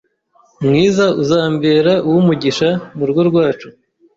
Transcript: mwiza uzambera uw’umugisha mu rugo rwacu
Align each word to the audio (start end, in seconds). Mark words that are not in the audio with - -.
mwiza 0.65 1.05
uzambera 1.21 1.93
uw’umugisha 2.07 2.69
mu 2.97 3.03
rugo 3.07 3.21
rwacu 3.29 3.67